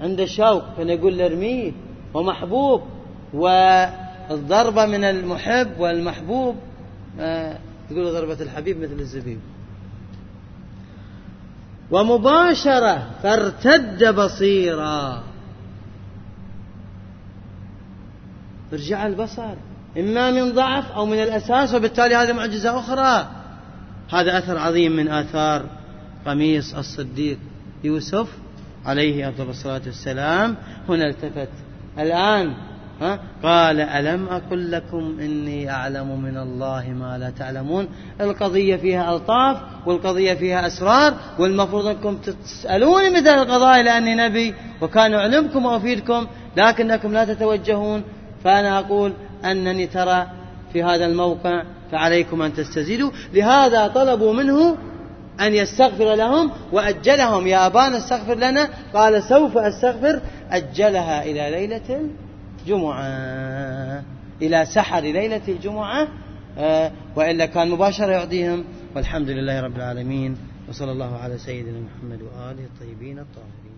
[0.00, 1.72] عنده شوق فنقول ارميه
[2.14, 2.82] ومحبوب
[3.34, 6.56] والضربة من المحب والمحبوب
[7.90, 9.38] تقول ضربة الحبيب مثل الزبيب.
[11.90, 15.22] ومباشرة فارتد بصيرا.
[18.72, 19.54] ارجع البصر.
[19.98, 23.28] إما من ضعف أو من الأساس وبالتالي هذه معجزة أخرى.
[24.10, 25.66] هذا أثر عظيم من آثار
[26.26, 27.38] قميص الصديق
[27.84, 28.28] يوسف
[28.86, 30.56] عليه أفضل الصلاة والسلام.
[30.88, 31.48] هنا التفت
[31.98, 32.54] الآن
[33.00, 37.88] ها؟ قال ألم أقل لكم إني أعلم من الله ما لا تعلمون?
[38.20, 45.66] القضية فيها ألطاف والقضية فيها أسرار والمفروض أنكم تسألوني مثل القضايا لأني نبي وكان أعلمكم
[45.66, 46.26] وأفيدكم
[46.56, 48.02] لكنكم لا تتوجهون.
[48.44, 49.12] فأنا أقول
[49.44, 50.26] أنني ترى
[50.72, 53.10] في هذا الموقع فعليكم أن تستزيدوا.
[53.32, 54.76] لهذا طلبوا منه
[55.40, 57.46] أن يستغفر لهم وأجلهم.
[57.46, 58.68] يا أبانا استغفر لنا.
[58.94, 60.20] قال سوف أستغفر.
[60.50, 62.00] أجلها إلى ليلة
[62.70, 64.04] الجمعة.
[64.42, 66.08] إلى سحر ليلة الجمعة
[66.58, 68.64] آه، وإلا كان مباشرة يعطيهم.
[68.96, 70.36] والحمد لله رب العالمين
[70.68, 73.69] وصلى الله على سيدنا محمد وآله الطيبين الطاهرين.